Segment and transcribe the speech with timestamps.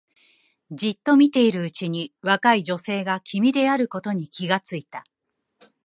[0.71, 5.03] じっと見ているうちに若い女性が君であることに気がついた